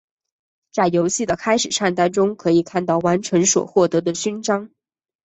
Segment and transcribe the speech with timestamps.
[0.71, 4.71] 在游戏的开始菜单中可以看到完成所获得的勋章。